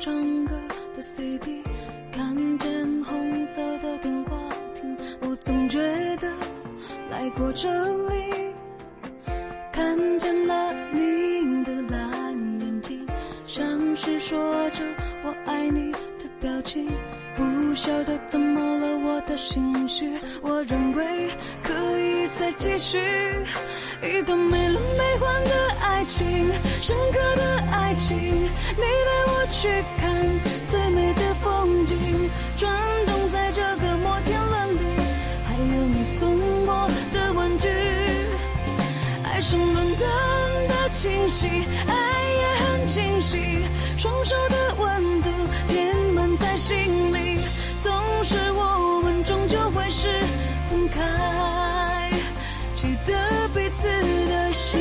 [0.00, 0.54] 唱歌
[0.96, 1.62] 的 CD，
[2.10, 4.38] 看见红色的电话
[4.74, 5.78] 亭，我总觉
[6.16, 6.32] 得
[7.10, 7.68] 来过这
[8.08, 8.54] 里。
[9.70, 13.06] 看见了你的蓝眼睛，
[13.44, 14.82] 像是说着
[15.22, 15.92] 我爱你
[16.40, 16.86] 表情。
[17.36, 20.12] 不晓得怎么了，我的心绪，
[20.42, 21.30] 我认为
[21.62, 22.98] 可以再继续
[24.02, 28.18] 一段没轮没奂的爱情，深刻的爱情。
[28.18, 29.68] 你带我去
[29.98, 30.12] 看
[30.66, 32.70] 最美的风景，转
[33.06, 34.80] 动在这个摩天轮里，
[35.46, 36.36] 还有你送
[36.66, 37.68] 我的玩具，
[39.24, 41.46] 爱上伦敦的清晰，
[41.86, 41.94] 爱
[42.34, 43.38] 也很清晰，
[43.96, 45.30] 双手的温度
[46.70, 47.36] 心里。
[47.82, 47.92] 总
[48.22, 50.08] 是我们终究会是
[50.68, 52.08] 分开，
[52.76, 53.12] 记得
[53.52, 53.88] 彼此
[54.28, 54.78] 的心。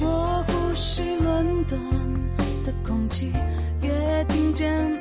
[0.00, 1.78] 我呼吸伦敦
[2.66, 3.30] 的空气，
[3.80, 5.00] 也听见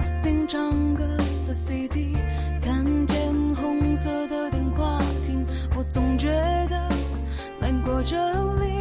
[0.51, 1.05] 唱歌
[1.47, 1.53] 的。
[1.53, 2.13] CD，
[2.61, 5.45] 看见红色的电话亭，
[5.77, 6.29] 我总觉
[6.69, 6.89] 得
[7.61, 8.17] 来过这
[8.59, 8.77] 里。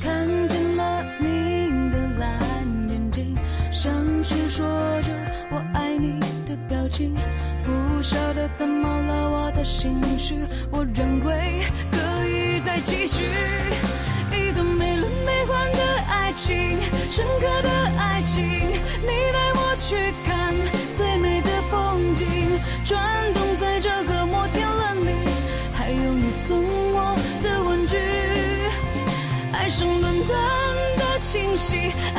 [0.00, 2.30] 看见了你的蓝
[2.90, 3.36] 眼睛，
[3.72, 3.92] 像
[4.22, 4.64] 是说
[5.02, 5.12] 着
[5.50, 7.12] 我爱你的表情。
[7.64, 10.36] 不晓得怎么了，我的心绪，
[10.70, 11.49] 我认为
[31.68, 32.09] 的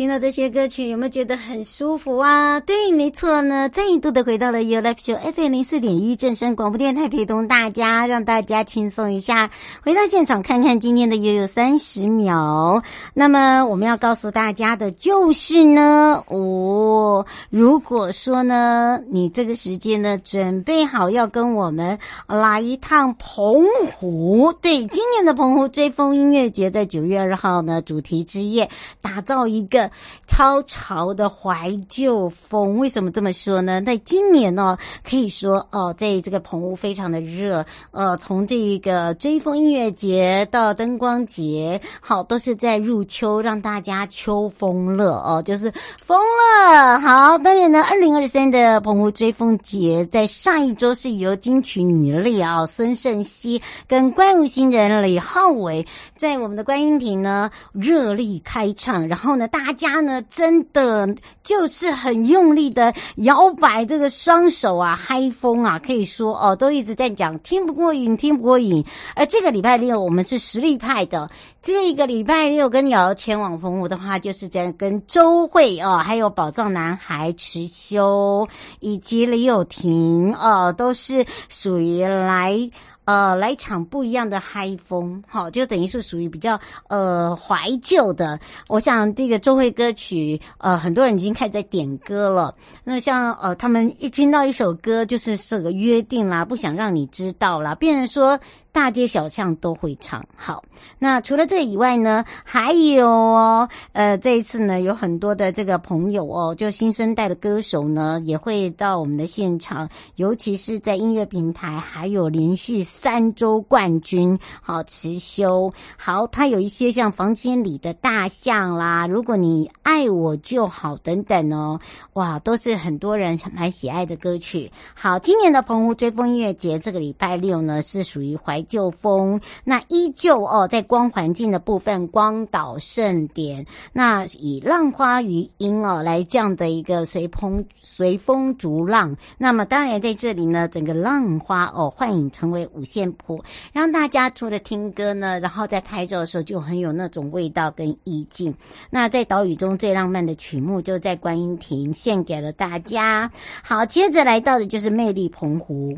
[0.00, 2.58] 听到这些歌曲，有没有觉得很舒服啊？
[2.60, 3.68] 对，没错呢。
[3.68, 9.50] 再一度的回到了 You Live Show FM 零四点一正声广播电台，陪同大家，让大家轻松一下。
[9.82, 12.82] 回到现场看看今天的 YOYO 三十秒。
[13.12, 24.50] 那么我们要告诉大家的就是呢，哦，如果说呢，你这个时间呢，准备好要跟我们来一趟澎湖。
[24.62, 28.66] 对，今年的澎湖追风音乐节在九月二号呢，主题之夜，
[29.02, 29.89] 打造一个。
[30.26, 33.82] 超潮的怀旧风，为什么这么说呢？
[33.82, 47.00] 在今年呢、可以说哦，在这个澎湖非常的热，呃，从这个追风音乐节到灯光节，好，都是在入秋，让大家秋风乐哦，就是疯了。
[47.00, 55.84] 好，当然呢，二零二三的澎湖追风节在上一周是由金曲女力啊孙盛希跟怪物新人李浩伟
[56.16, 59.72] 在我们的观音亭呢热力开唱，然后呢大。
[59.79, 61.08] 家家呢真的
[61.42, 68.84] 就是很用力的摇摆这个双手啊，嗨风啊，可以说哦，都一直在讲听不过瘾，听不过瘾。
[69.16, 71.30] 而这个礼拜六我们是实力派的，
[71.62, 78.46] 这个礼拜六跟你要前往澎湖的话，就是在跟周蕙哦，还有宝藏男孩池修
[78.80, 82.70] 以及李友廷哦，都是属于来。
[83.10, 86.56] 呃，来一场不一样的嗨风，好，就等于是属于比较
[86.88, 88.38] 呃怀旧的。
[88.68, 92.54] 我想这个周会歌曲，呃，很多人已经开始在点歌了。
[92.84, 98.38] 那像呃，他们一听到一首歌，就是这个约定啦，不想让你知道啦，变成说。
[98.72, 100.24] 大街小巷都会唱。
[100.36, 100.62] 好，
[100.98, 121.80] 那除了这以外呢，还有哦，呃，这一次呢，有很多的这个朋友哦，就新生代的歌手呢，也会到我们的现场，尤其是在音乐平台，还有连续三周冠军，好，池修，好，他有一些像房间里的大象啦，如果你爱我就好等等哦，
[122.12, 124.70] 哇，都是很多人蛮喜爱的歌曲。
[124.94, 128.59] 好，今年的澎湖追风音乐节这个礼拜六呢，是属于怀。
[128.62, 143.42] 旧风，那依旧哦，在光环境的部分，光岛盛典，那以浪花余音哦来这样的一个随风随风逐浪，那么当然在这里呢，整个浪花哦幻影成为五线谱，
[143.72, 148.54] 让大家除了听歌呢，然后在拍照的时候就很有那种味道跟意境。
[148.90, 153.30] 那在岛屿中最浪漫的曲目，就在观音亭献给了大家。
[153.62, 155.96] 好，接着来到的就是魅力澎湖。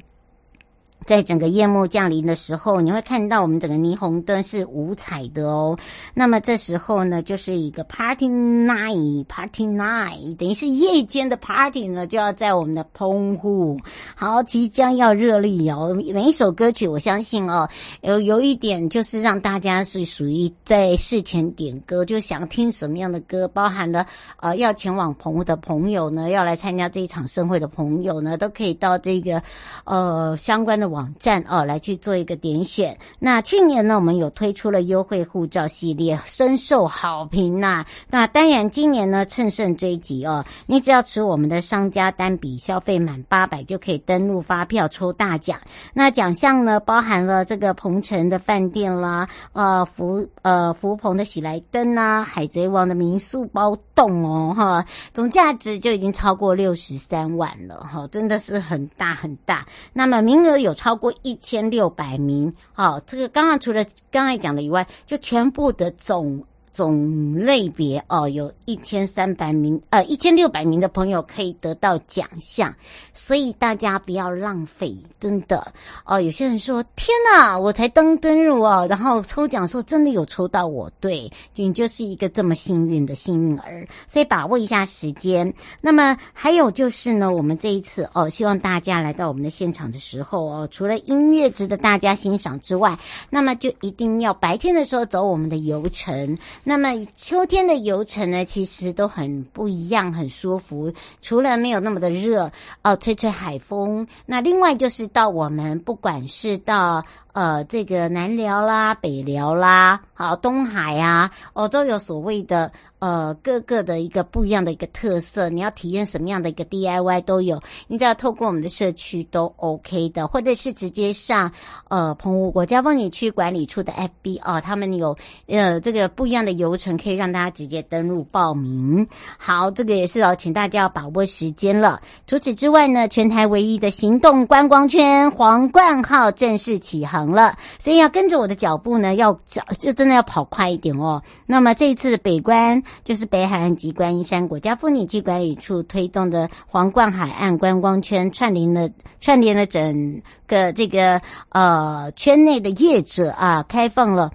[1.06, 5.76] 在整个夜幕降临的时候，你会看到我们整个霓虹灯是五彩的哦。
[6.14, 13.78] 那么这时候呢，就是一个 party night，party night，等于是夜间的 party 呢，就要在我们的澎湖。
[14.14, 15.92] 好，即将要热力哦。
[16.14, 17.68] 每一首歌曲，我相信哦，
[18.02, 24.06] 有有一点就是让大家是属于在事前点歌，就想听什么样的歌，包含了
[24.36, 29.42] 呃要前往澎湖的朋友呢，要来参加这一场盛会的朋友呢，都可以到这个
[29.84, 30.91] 呃相关的。
[30.92, 32.96] 网站哦，来去做一个点选。
[33.18, 45.58] 那去年呢，我们有推出了优惠护照系列，深受好评呐、那当然，今年呢，乘胜追击哦，你只要持我们的商家单笔消费满八百，就可以登录发票抽大奖。
[45.94, 54.84] 那奖项呢，包含了这个鹏程的饭店啦，呃，福呃福朋的喜来登啊，海贼王的民宿包栋哦，哈，
[55.14, 59.64] 总价值就已经超过六十三万了，哈，真的是很大很大。
[59.94, 60.74] 那么名额有。
[60.82, 66.44] 超过一千六百名，好，这个刚刚除了刚才讲的以外，就全部的总。
[66.72, 72.74] 总类别哦，有一千三百名，呃，一千六百名的朋友可以得到奖项，
[73.12, 75.72] 所以大家不要浪费，真的
[76.06, 76.18] 哦。
[76.18, 85.52] 有些人说：“天哪，我才登登入哦，然后抽奖时候真的有抽到我，对，你就是一个这么幸运的幸运儿，所以把握一下时间。
[85.82, 92.98] 那么还有就是呢，我们这一次哦，希望大家来到我们的现场的时候哦，除了音乐值得大家欣赏之外，
[93.28, 96.38] 那么就一定要白天的时候走我们的游程。
[96.64, 100.92] 那么秋天的游程呢，其实都很不一样，很舒服。
[101.20, 102.50] 除了没有那么的热，
[102.82, 104.06] 哦，吹吹海风。
[104.26, 107.04] 那另外就是到我们不管是到。
[107.32, 115.48] 呃，这个南寮啦、北寮啦，好，东海啊，哦，都有所谓的呃各个的一个不一样的一个特色。
[115.48, 117.58] 你要体验什么样的一个 DIY 都有，
[117.88, 121.50] 你只要透过我们的社区都 OK 的，或者是直接上
[121.88, 129.08] 呃澎湖国家风景区管理处的 FB 哦，他们有呃这个不一样的游程，可以让大家直接登录报名。
[129.38, 131.98] 好，这个也是哦，请大家要把握时间了。
[132.26, 137.21] 除此之外呢，全台唯一的行动观光圈皇冠号正式起航。
[137.30, 141.22] 了，所以要跟着我的脚步呢，要找就真的要跑快一点哦。
[141.46, 148.88] 那么这一次北关就是北海岸及观音山国家风景区管理处推动的皇冠海岸观光圈，串联了
[149.20, 154.30] 串联了整个这个呃圈内的业者啊，开放了。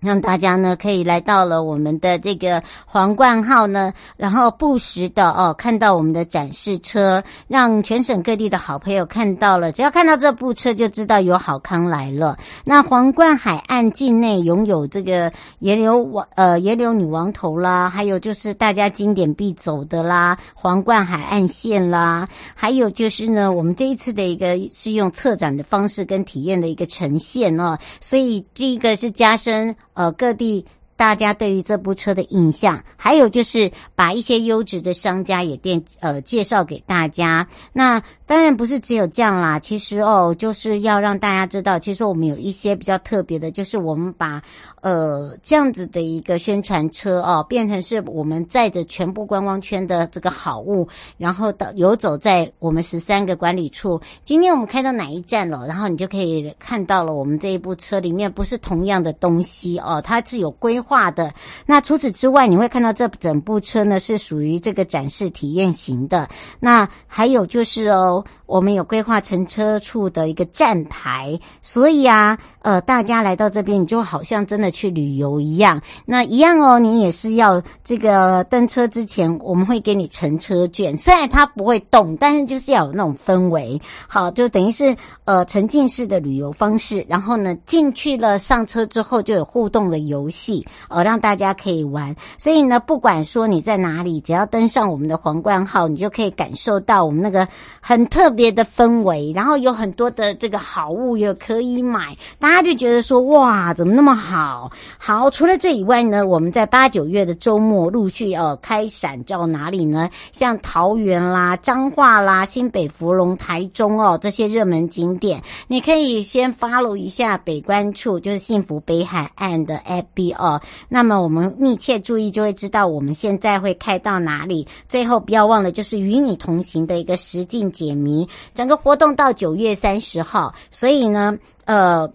[0.00, 12.36] 让大家呢可以来到了我们的这个皇冠号呢，然后不时的哦看到我们的展示车，让全省各地的好朋友看到了，只要看到这部车就知道有好康来了。
[12.64, 29.76] 那皇冠海岸境内拥有这个野柳王呃野柳女王头啦，还有就是大家经典必走的啦，皇冠海岸线啦，还有就是呢我们这一次的一个是用策展的方式跟体验的一个呈现哦，所以第一个是加深。
[30.00, 30.64] 呃，各地
[30.96, 37.46] 大家对于这部车的印象，还有就是把一些优质的商家也电呃介绍给大家。
[37.70, 44.40] 那当然不是只有这样啦，其实哦，就是要让大家知道，其实我们有一些比较特别的，就是我们把
[44.82, 50.86] 呃这样子的一个宣传车哦，变成是我们载着全部观光圈的这个好物，
[51.18, 54.00] 然后到游走在我们十三个管理处。
[54.24, 55.66] 今天我们开到哪一站了？
[55.66, 61.34] 然后你就可以看到了，我们这一部车里面不是同样的东西哦，它是有规划的。
[61.66, 66.28] 那除此之外，你会看到这整部车呢是属于这个展示体验型的。
[66.60, 68.19] 那还有就是哦。
[68.22, 75.80] people 我们有规划乘车处的一个站牌，所以啊，呃，大家来到这边，你就好像真的去旅游一样。
[76.04, 83.80] 那一样哦，你也是要这个登车之前，我们会给你乘车券，虽然它不会动，但是就是要有那种氛围。
[84.08, 87.06] 好，就等于是呃沉浸式的旅游方式。
[87.08, 92.12] 然后呢，进去了上车之后就有互动的游戏，呃，让大家可以玩。
[92.36, 97.46] 所以呢，不管说你在哪里，只要登上我们的皇冠号，你就可以感受到我们那个
[97.80, 98.00] 很。
[98.10, 104.72] 特别别的氛围，然后有很多的这个好物也可以买，大家就觉得说哇，怎么那么好？
[104.96, 110.08] 好，除了这以外呢，我们在八九月的周末陆续呃开闪到哪里呢？
[110.32, 120.58] 像桃园啦、彰化啦、新北、福隆、台中哦这些热门景点，你可以先 follow 一下北关处，就是幸福北海岸的 FB 哦。
[120.88, 124.66] 那么我们密切注意，就会知道我们现在会开到哪里。
[124.88, 127.90] 最后不要忘了，就是与你同行的一个实境解。
[127.90, 132.10] 谜整个活动到九月三十号，所以呢，呃，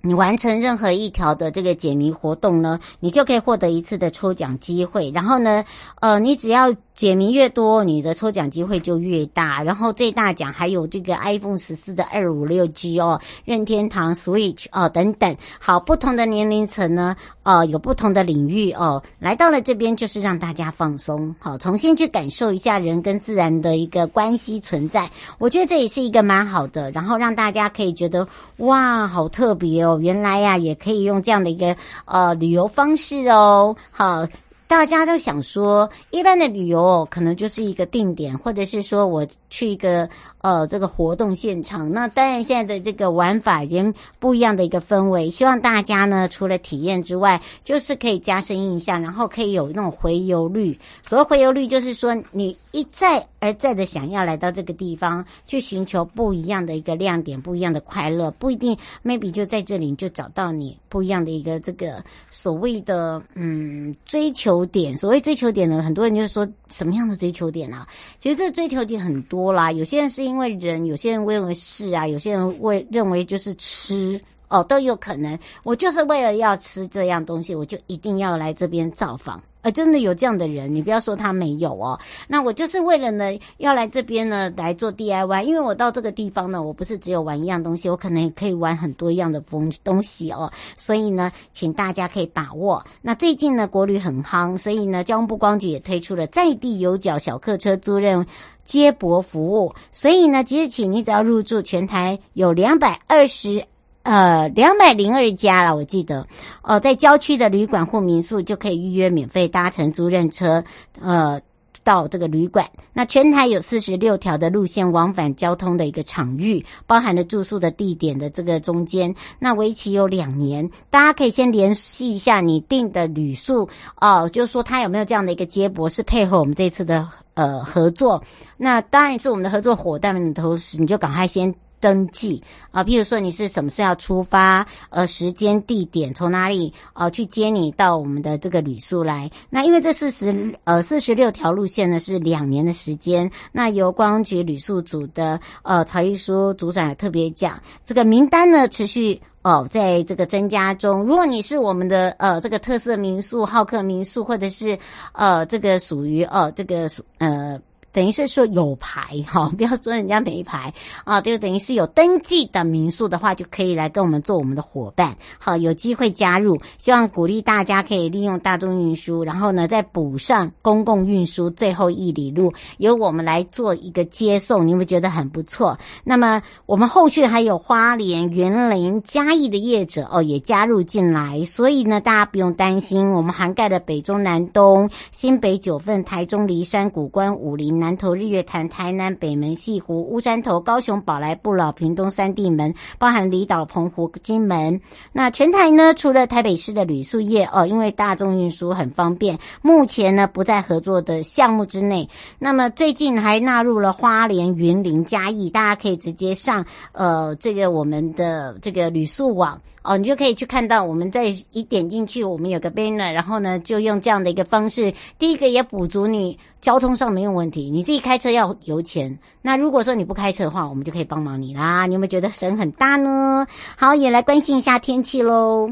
[0.00, 5.10] 你完成任何一条的这个解谜活动呢，你就可以获得一次的抽奖机会。
[5.10, 5.64] 然后呢，
[6.00, 6.74] 呃，你只要。
[6.98, 9.62] 解谜越多，你的抽奖机会就越大。
[9.62, 15.36] 然后最大奖还有这个 iPhone 十四的二五六 G 哦，任天堂 Switch 哦等等。
[15.60, 17.14] 好，不同的年龄层呢，
[17.44, 19.00] 哦，有不同的领域哦。
[19.20, 25.08] 来到了这边就是让大家放松，好，重新去感受一下人跟自然的一个关系存在。
[25.38, 28.26] 我觉得这也是一个蛮好的，然后让大家可以觉得
[28.56, 31.76] 哇，好特别哦，原来呀也可以用这样的一个
[32.06, 34.26] 呃旅游方式哦，好。
[34.68, 40.06] 大家都想说，一般的旅游哦，可能就是一个定点，或者是说我去一个
[40.42, 41.90] 呃这个活动现场。
[41.90, 45.30] 那当然，现在的这个玩法已经不一样的一个氛围。
[45.30, 50.78] 希望大家呢，除了体验之外，就是可以加深印象，然后可以有那种回游率。
[51.02, 64.58] 所谓回游率，就是说你一再而再的想要来到这个地方，去寻求不一样的一个亮点，不一样的快乐，不一定 maybe 就在这里就找到你不一样的一个这个所谓的嗯追求。
[64.70, 67.88] 点所谓追求点呢，很多人就说什么样的追求点啊？
[68.18, 69.72] 其实这追求点很多啦。
[69.72, 75.38] 有些人是因为人，有些人认为是啊，有些人为认为就是吃哦，都有可能。
[75.62, 79.42] 我就是为了要吃这样东西，我就一定要来这边造访。
[79.62, 81.98] 呃，真的有这样的人，你不要说他没有哦。
[82.28, 90.50] 那我就是为了呢，要来这边呢来做 DIY，因为我到这个地方呢，我不是只有玩一样东西，我可能也可以玩很多样的东东西哦。
[90.76, 92.84] 所以呢，请大家可以把握。
[93.02, 98.24] 那最近呢，国旅很夯，所以呢，交通部光局也推出了在地有脚小客车租赁
[98.64, 99.74] 接驳服务。
[99.90, 103.64] 所以呢，即日起你只要入住全台有两百二十。
[104.08, 106.26] 呃，两百零二家了，我记得，
[106.62, 110.64] 呃，在郊区的旅馆或民宿就可以预约免费搭乘租赁车，
[110.98, 111.38] 呃，
[111.84, 112.66] 到这个旅馆。
[112.94, 119.14] 那全台有四十六条的路线往返交通的一个场域，包含了住宿的地点的这个中间。
[119.38, 123.68] 那为期有两年，大家可以先联系一下你订的旅宿，
[124.00, 128.24] 哦、就是说他有没有这样的一个接驳，是配合我们这次的呃合作。
[128.56, 131.54] 那当然是我们的合作伙伴们的同时，你就赶快先。
[131.80, 139.30] 登记啊，譬如说你是什么时候要出发，呃，时间、地点，从哪里啊、去接你到我们的这个旅宿来？
[139.50, 151.04] 那因为这四十呃四十六条路线呢是两年的时间，那由观光局旅宿组的呃曹一书组长也特别讲，这个名单呢持续哦、在这个增加中。
[151.04, 154.78] 如果你是我们的呃这个特色民宿、好客民宿，或者是
[155.12, 157.58] 呃这个属于呃这个属呃。
[157.90, 160.72] 等于是说有牌哈， 不要说人家没牌
[161.04, 166.58] 啊，就等于是有登记的民宿的话，就可以来跟我们做我们的伙伴，好，有机会加入。
[166.76, 175.78] 希望鼓励大家可以利用大众运输，然后呢再补上公共运输最后一里路，由我们来做一个接送，你会觉得很不错。
[176.04, 187.77] 那么我们后续还有花莲、园林、嘉义的业者哦也加入进来，所以呢大家不用担心，我们涵盖了北中南东、新北九份、台中梨山、古关、武林。
[187.78, 194.80] 南投日月潭、台南北门、西湖、乌山头、高雄宝来、不老、屏东三地门，包含离岛、澎湖、金门。
[195.12, 202.08] 那全台呢，除了台北市的旅宿业哦，因为大众运输很方便，目前呢不在合作的项目之内。
[202.38, 209.60] 那么最近还纳入了花莲、云林、嘉义，大家可以直接上呃这个我们的这个旅宿网。
[209.88, 219.18] 哦，你就可以去看到，我们在一点进去，我们有个 banner，然后呢，就用这样的一个方式，第一个也补足你交通上没有问题，你自己开车要油钱。
[219.40, 221.86] 那如果说你不开车的话，我们就可以帮忙你啦。
[221.86, 223.46] 你有没有觉得省很大呢？
[223.78, 225.70] 好，也来关心一下天气喽。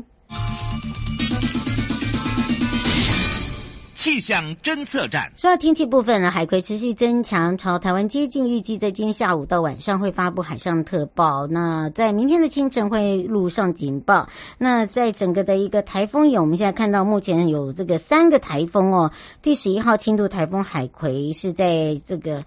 [4.07, 5.33] 气象侦测站。
[5.35, 11.45] 说到天气部分呢，海葵持续增强，朝台湾接近，预计在今天下午到晚上会发布海上特报。
[11.49, 14.29] 那在明天的清晨会陆上警报。
[14.59, 19.11] 那在整个的一个台风眼，我们现在看到目前有这个三个台风哦。
[19.43, 22.45] 第十一号轻度台风海葵是在这个。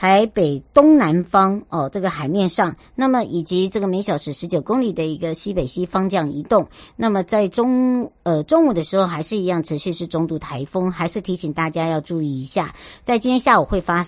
[0.00, 6.66] 台北东南方哦，这个海面上，那么以及这个每小时十九公里的一个西北西方向移动，
[6.96, 14.02] 那么在中呃中午的时候还是一样持续是中度台风，还是提醒大家要注意一下，在今天下午会发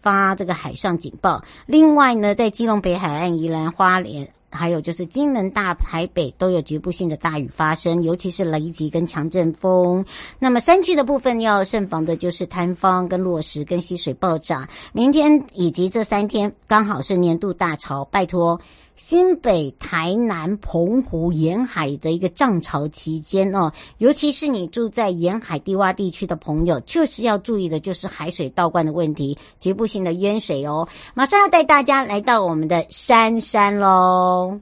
[0.00, 1.42] 发这个海上警报。
[1.66, 4.32] 另外呢，在基隆北海岸、宜兰花莲。
[4.54, 10.04] 还有就是金门、大台北都有局部性的大雨发生，尤其是雷击跟强阵风。
[10.38, 14.66] 那么山区的部分要慎防的就是坍方、跟落石、跟溪水暴涨。
[14.92, 18.60] 明天以及这三天刚好是年度大潮，拜托。
[18.96, 30.86] 新北、台南、澎湖沿海的一个涨潮期间哦，尤其是你住在沿海低洼地区的朋友，确实要注意的，就是海水倒灌的问题，局部性的淹水哦。
[31.14, 34.60] 马上要带大家来到我们的山山喽。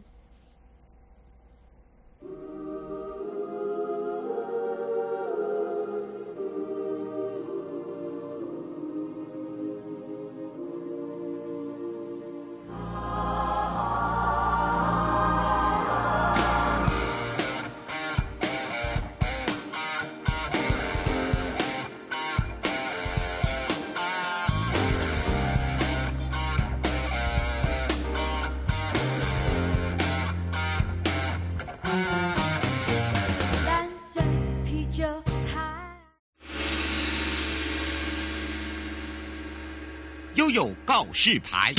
[41.24, 41.72] 示牌。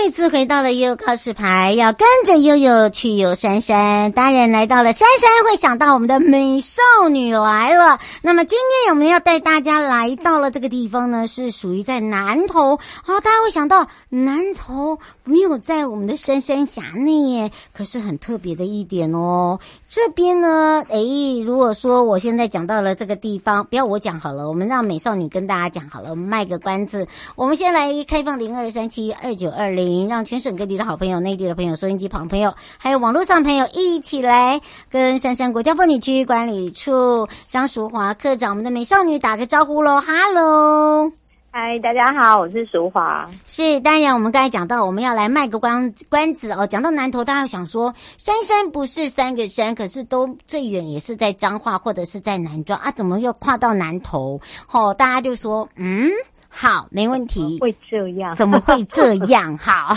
[0.00, 4.12] 再次回到了悠悠告示牌，要跟着悠悠去游山山。
[4.12, 6.80] 当然来到了山山，会想到我们的美少
[7.10, 7.98] 女来了。
[8.22, 12.78] 那么今天我们要带大家来到了这个地方呢，是属于在南投。
[13.02, 19.58] 好、大家会想到南投没有在我们的山山峡内耶，可是很特别的一点哦。
[19.90, 27.06] 这边呢，诶，如果说我现在讲到了这个地方，不要我讲好了，我们让美少女跟大家讲好了，我们卖个关子。
[27.34, 41.10] 我们先来开放零二三七二九二零，让全省各地的好朋友、内地的朋友、收音机旁朋友，还有网络上朋友一起来跟珊珊国家风景区管理处张淑华课长，我们的美少女打个招呼喽！Hello，。
[41.50, 43.28] 嗨，大家好，我是淑华。
[43.46, 46.66] 是，当然，我们刚才讲到，我们要来卖个关关子哦。
[46.66, 54.38] 讲到南投，大家想说，山山不是三个山，可是都最远也是在彰化或者是在南庄啊，怎么又跨到南投？
[54.70, 56.10] 哦，大家就说，嗯，
[56.48, 57.58] 好，没问题。
[57.60, 58.34] 会这样？
[58.34, 59.56] 怎么会这样？
[59.58, 59.94] 好，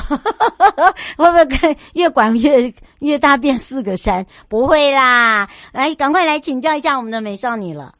[1.17, 4.25] 会不会跟越管越越大变四个山？
[4.49, 7.93] 不会啦，来，赶快来请教一下我们的美少女了。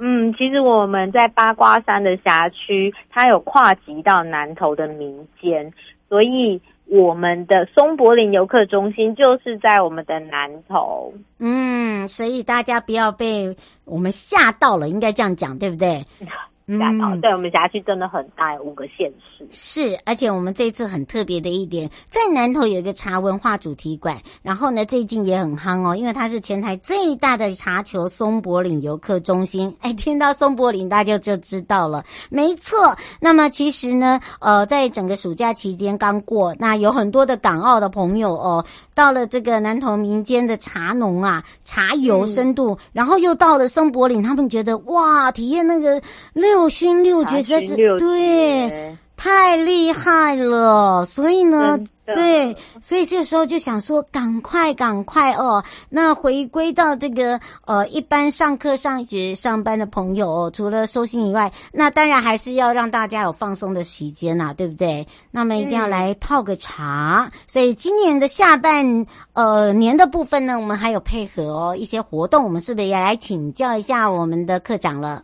[0.00, 5.72] 嗯，其实我们在八卦山的辖区，它有跨级到南投的民间，
[6.08, 11.12] 所以我们的松柏林游客中心就是在我们的南投。
[11.38, 16.04] 嗯，所以大家不要被我们吓到了，应该这样讲，对不对？
[16.76, 19.46] 吓到，对，我们辖区真的很大，有五个县市。
[19.50, 29.74] 是，而且我们这次很特别的一点，在南头有一个茶文化主题馆，然后呢，最近也很夯哦，因为它是全台最大的茶球松柏岭游客中心。
[29.80, 32.94] 哎，听到松柏岭，大家就知道了，没错。
[33.18, 38.62] 那么其实呢，呃，在整个暑假期间刚过，那有很多的港澳的朋友哦，
[38.94, 45.98] 到了这个南投民间的茶农啊，茶油深度，嗯、然后又到了松柏岭，他们觉得哇，体验那个
[46.34, 46.57] 六。
[46.58, 51.04] 六勋六爵，这是对，太厉害了。
[51.04, 65.06] 所以呢，对，所以这时候就想说，赶快赶快哦，那回归到这个呃，一般上课上学上班的朋友哦，除了收心以外，那当然还是要让大家有放松的时间呐，对不对？
[65.30, 67.30] 那么一定要来泡个茶。
[67.30, 75.22] 嗯、所以今年的下半呃年的部分呢，我们还有配合哦一些活动，我们是不是也来请教一下我们的课长了？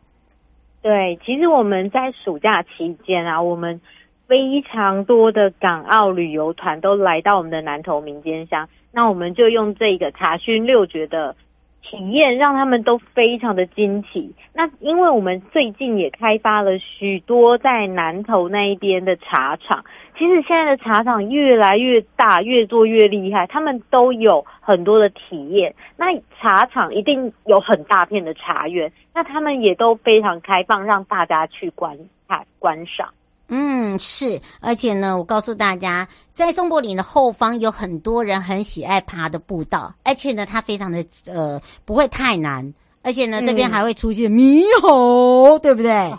[0.84, 3.80] 对，其实我们在暑假期间啊，我们
[4.28, 11.36] 非常多的港澳旅游团都来到我们的南投民间乡，那我们就用这个查询六绝的
[11.84, 14.34] 体验，让他们都非常的惊奇。
[14.54, 19.84] 那因为我们最近也开发了许多在南投那一边的茶厂，
[20.18, 25.74] 其实现在的茶厂越来越大，越做越厉害，他们都有很多的体验。
[25.96, 26.06] 那
[26.40, 33.08] 茶厂一定有很大片的茶园，那他们也都非常开放，让大家去观看观赏。
[33.48, 46.10] 嗯，是，而且呢，我告诉大家，在松柏岭的后方有很多人很喜爱爬的步道，而且呢，它非常的呃不会太难，而且呢，嗯、这边还会出现猕猴，对不对？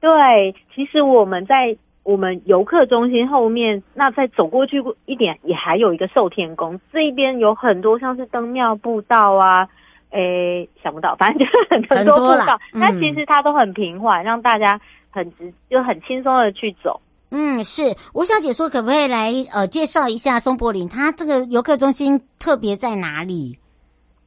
[0.00, 9.68] 对，其实我们在我们游客中心后面，那再走过去一点，也还有一个寿天宫，这一边有很多像是灯庙步道啊，
[10.10, 14.80] 诶，想不到，反正就是很多步道，但、嗯、其实它都很平缓，让大家。
[15.16, 17.00] 很直，就很轻松的去走。
[17.30, 20.86] 嗯，是吴小姐说，可不可以来呃介绍一下松柏林？
[20.86, 23.58] 它这个游客中心特别在哪里？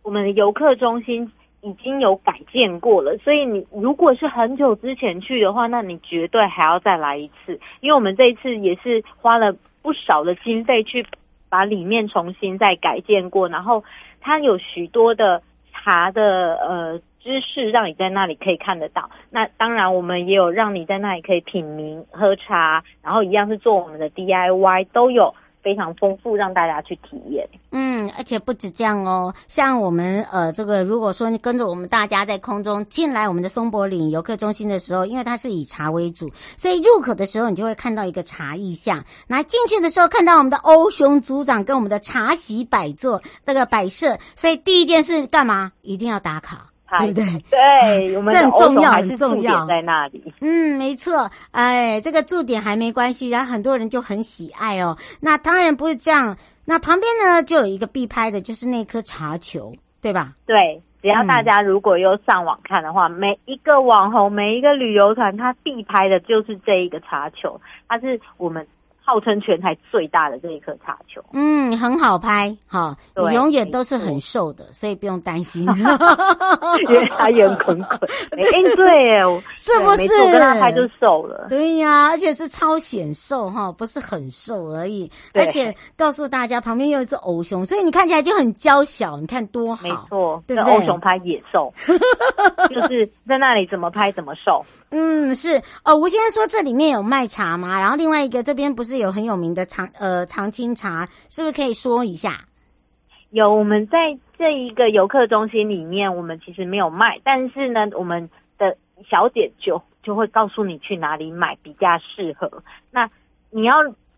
[0.02, 11.06] 我们的游客中心已经有改建过了，所以你如果是很久之前去的话，那你绝对还要再来一次，因为我们这一次也是花了不少的经费去
[11.50, 13.84] 把里面重新再改建过，然后
[14.20, 17.00] 它有许多的茶的呃。
[17.22, 27.48] 知识让你在那里可以看得到，那当然我们也有让你在那里可以品茗喝茶，然后一样是做我们的 DIY，都有非常丰富让大家去体验。
[27.72, 45.74] 嗯，而且不止这样哦，像我们呃这个如果说你跟着我们大家在空中进来我们的松柏岭游客中心的时候，因为它是以茶为主，所以入口的时候你就会看到一个茶艺巷，那进去的时候看到我们的欧雄组长跟我们的茶席摆座那个摆设，所以第一件事干嘛？
[45.82, 46.69] 一定要打卡。
[46.98, 47.26] 对不对？
[47.50, 50.34] 对，我们这很重要，很重要，在那里。
[50.42, 51.30] 嗯，没错。
[51.52, 54.98] 哎，这个驻点还没关系，然后很多人就很喜爱哦。
[55.20, 56.36] 那当然不是这样。
[56.66, 60.34] 那旁边呢，就有一个必拍的，就是那颗茶球，对吧？
[60.46, 68.66] 对，只要大家如果有上网看的话，嗯、每一个网红，每一个旅游团，他必拍的就是这一个茶球，它是我们。
[69.10, 75.66] 号称全台最大的这一颗茶球，嗯，很好拍，哈，你永远都是很瘦的，所以不用担心，
[76.88, 78.00] 因为他圆滚滚。
[78.38, 80.14] 哎、欸，对，是不是？
[80.22, 81.48] 我跟他拍就瘦了。
[81.50, 85.12] 对呀，而且是超显瘦哈，不是很瘦而已。
[85.34, 89.18] 而且告诉大家，旁边有一只欧熊，所以你看起来就很娇小。
[89.20, 90.72] 你看多好，没错，对不对？
[90.72, 91.74] 欧熊拍野兽，
[92.70, 94.64] 就是在那里怎么拍怎么瘦。
[94.92, 95.96] 嗯，是哦。
[95.96, 97.80] 吴先生说这里面有卖茶吗？
[97.80, 98.99] 然后另外一个这边不是。
[99.00, 102.46] 有很有名的长呃长青茶，是不是可以说一下？
[103.32, 108.76] 有，我们在这一个游客中心里面，我们其实没有卖，但是呢，我们的
[109.10, 112.64] 小姐就就会告诉你去哪里买比较适合。
[112.92, 113.10] 那
[113.52, 113.74] 你要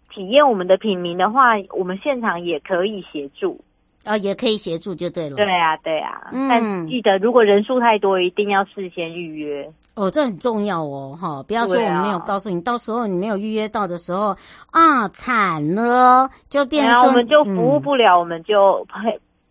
[0.10, 3.60] 体验我们的品名的话，我们现场也可以协助。
[4.05, 5.35] 哦，也可以协助就对了。
[5.35, 6.29] 对啊，对啊。
[6.31, 9.71] 嗯，但记得如果人数太多，一定要事先预约。
[9.93, 11.43] 哦，这很重要哦，哈！
[11.43, 14.35] 不要说我们没有告诉你，啊、到时候你没有预约到的时候
[14.71, 18.87] 啊，惨了，就变成说我们就服务不了，嗯、我们就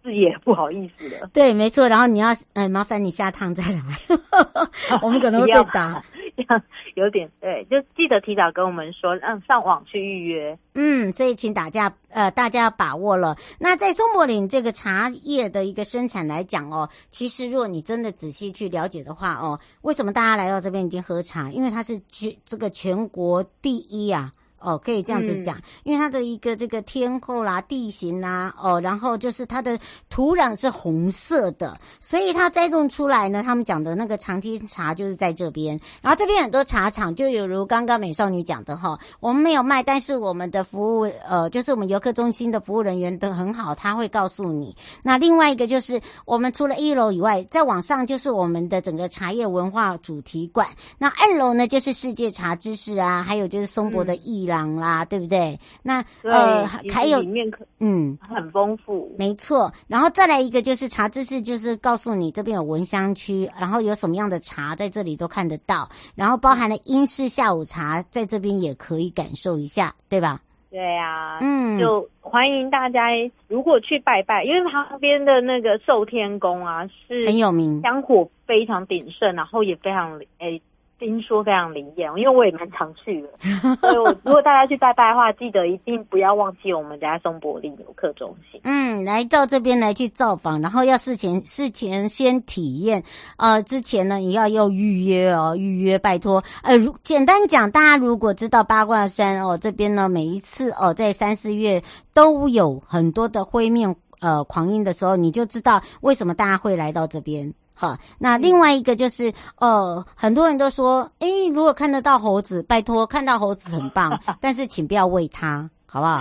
[0.03, 1.29] 自己也不好意思了。
[1.33, 1.87] 对，没错。
[1.87, 3.81] 然后你要，哎，麻烦你下趟再来，
[5.03, 6.03] 我们可能会被打。
[6.95, 10.59] 有点 对，就记得提早跟我们说，让上网去预约。
[10.75, 13.37] 嗯，所以请大家呃，大家要把握了。
[13.59, 21.51] 那在松柏林这个茶叶的一个生产来讲哦，其实若你真的仔细去了解的话哦，为什么大家来到这边一定喝茶？
[21.51, 24.33] 因为它是全这个全国第一啊。
[24.61, 29.79] 哦，可以这样子讲，嗯、因为它的一个这个天候啦、地形啦，哦，然后就是它的
[30.11, 35.81] 土壤是红色的，所以它栽种出来呢，他们讲的那个长青茶就是在这边。
[36.03, 44.77] 然后这边很多茶厂，就有如刚刚美少女讲的哈，我们没有卖，但是我们的服务，呃，就是我们游客中心的服务人员都很好，他会告诉你。
[45.03, 50.69] 那另外一个就是，我们除了一楼以外，再往上就是我们的整个茶叶文化主题馆。
[50.99, 54.50] 那二楼呢，就是世界茶知识啊，还有就是松柏的艺。
[54.51, 55.59] 讲啦，对不对？
[55.83, 59.73] 那对呃，还有里面可嗯很丰富，没错。
[59.87, 70.41] 然后再来一个就是茶知识，就是告诉你这边有闻香区，然后有什么样的茶在这里都看得到，然后包含了英式下午茶，在这边也可以感受一下，对吧？
[70.71, 73.01] 对啊，嗯，就欢迎大家
[73.49, 80.61] 如果去拜拜，因为旁边的那个寿天宫啊是很有名，香火非常鼎盛，然后也非常诶。
[81.01, 83.29] 听说非常灵验，因为我也蛮常去的。
[83.81, 88.61] 所以我如果大家去拜拜的话，记得一定不要忘记我们家松柏林游客中心。
[88.65, 93.03] 嗯，来到这边来去造访，然后要事前事前先体验。
[93.39, 96.45] 呃，之前呢也要要预约哦，预约拜托。
[96.63, 101.83] 呃，如简单讲，大家如果知道八卦山哦，这边呢每一次哦在三四月
[102.13, 107.53] 都有很多的灰面呃狂鹰的时候，你就知道为什么大家会来到这边。
[107.81, 116.21] 好，那另外一个就是，呃，很多人都说，诶，如果看得到猴子，拜托，看到猴子很棒， 但是请不要喂它，好不好？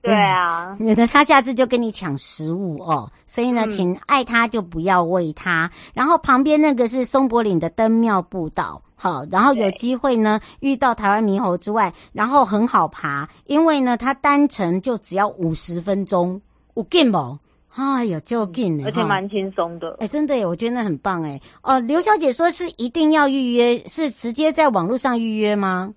[0.00, 3.10] 对啊，免得他下次就跟你抢食物哦。
[3.26, 5.70] 所以呢，嗯、请爱它就不要喂它。
[5.92, 16.40] 然后旁边那个是松柏岭的登庙步道，好，然后有机会呢遇到台湾猕猴之外，然后很好爬，因为呢它单程就只要五十分钟，
[16.74, 17.38] 有劲不？
[17.76, 19.90] 哎呀，就近呢，而且蛮轻松的。
[19.94, 21.40] 哎、欸，真的耶，我觉得那很棒哎。
[21.62, 25.92] 哦，刘小姐说是一定要预约，是直接在网络上预约吗？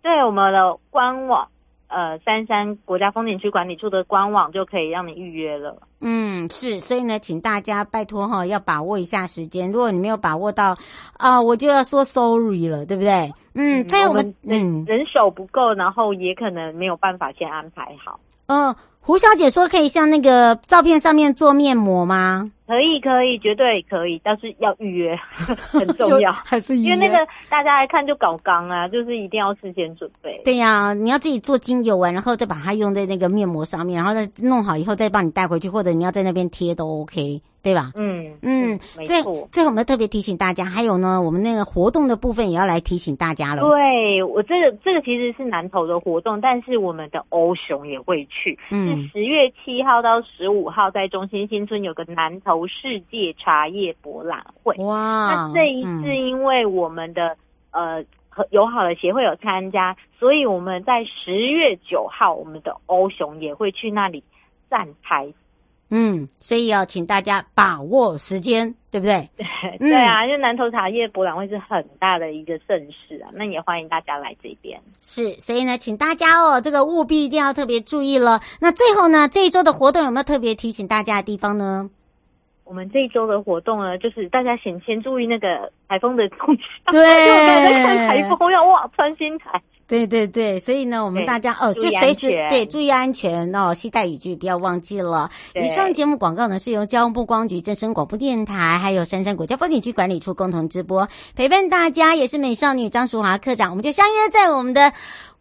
[0.00, 1.46] 对，我们的官网，
[1.88, 5.76] 呃，三山国家风景区管理处的官网就可以让你预约了。
[6.00, 9.70] 嗯，是，所以呢，请大家拜托哈，要把握一下时间。
[9.70, 10.70] 如果你没有把握到，
[11.18, 13.30] 啊、呃，我就要说 sorry 了，对不对？
[13.52, 18.18] 嗯，这、嗯、我们嗯人手不够，然后也可能没有办法先安排好。
[18.46, 18.74] 嗯。
[19.08, 25.18] 胡小姐说：“可以像那个照片上面做面膜吗？”可以，可以，绝对可以，但是要预约，
[25.72, 26.90] 很重要，还是预约？
[26.92, 30.38] 因为那个大家来看就搞刚啊，就是一定要事先准备。
[30.44, 37.40] 对呀、啊，你要自己做精油完，然后再把它用在那个面膜上面，然后再弄好以后再帮你带回去，或者你要在那边贴都 OK。
[37.68, 37.92] 对吧？
[37.96, 39.22] 嗯嗯，没错。
[39.22, 43.60] 最最后我们要特别提醒大家，还有呢，我们那个活动的部分也要来提醒大家了。
[43.60, 48.58] 对，我这个这个其实是南投的活动，但是我们的欧雄也会去。
[48.70, 54.74] 嗯，是十月七号到十五号，在中心新村有个南投世界茶叶博览会。
[54.78, 55.50] 哇！
[55.50, 57.36] 那这一次因为我们的、
[57.72, 64.24] 嗯、呃友好的协会有参加，所以我们在十月九号，我们的欧熊也会去那里
[64.70, 65.30] 站台。
[65.90, 69.28] 嗯，所以要请大家把握时间，对不对？
[69.36, 69.46] 对，
[69.78, 74.78] 对啊，因为南投茶叶博览会是很大的一个盛事啊，那也欢迎大家来这边。
[75.00, 78.40] 是，所以呢，请大家哦，这个务必一定要特别注意了。
[78.60, 81.88] 那最后呢，这一周的活动有没有特别提醒大家的地方呢？
[82.68, 86.92] 我们这一周的活动呢，就是大家先先注意那个台风的动向。
[86.92, 87.00] 对，
[87.64, 89.60] 在看台风要哇穿新台。
[89.86, 95.30] 对对对，所以呢，我们大家哦，就随时对注意安全哦，携带雨具不要忘记了。
[95.54, 104.92] 以上节目广告呢，是由交通部光局、正声广播电台还有杉山国家风景区管理处共同直播，陪伴大家也是美少女张淑华课长，我们就相约在我们的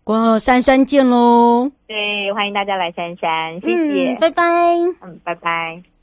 [0.05, 1.69] 过杉山见喽。
[1.85, 4.43] 对，欢迎大家来杉山，谢谢，嗯、拜拜，
[5.01, 5.96] 嗯，拜拜。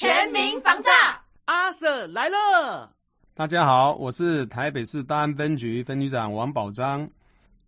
[0.00, 0.90] 全民防诈，
[1.44, 2.90] 阿 Sir 来了。
[3.34, 7.06] 大家好，我是台北市大安分局分局长王宝章。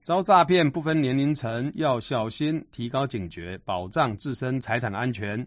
[0.03, 5.47] 遭诈骗不分年龄层，要小心，提高警觉，保障自身财产安全，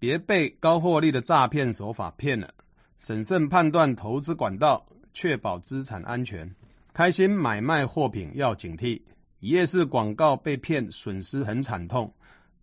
[0.00, 2.52] 别被高获利的诈骗手法骗了。
[2.98, 6.52] 审慎判断投资管道，确保资产安全。
[6.92, 9.00] 开心买卖货品要警惕，
[9.38, 12.12] 一夜式广告被骗，损失很惨痛。